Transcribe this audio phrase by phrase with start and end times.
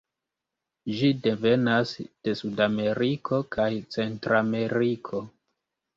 [1.01, 1.91] Ĝi devenas
[2.27, 5.25] de sudameriko kaj centrameriko.